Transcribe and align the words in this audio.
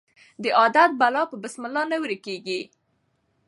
د 0.43 0.45
عادت 0.57 0.91
بلا 0.99 1.23
په 1.31 1.35
بسم 1.43 1.61
الله 1.67 1.83
نه 1.91 1.97
ورکیږي. 2.03 2.61